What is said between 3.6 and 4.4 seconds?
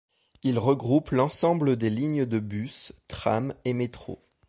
et métros.